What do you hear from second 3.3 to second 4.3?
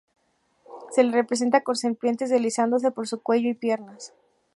y piernas.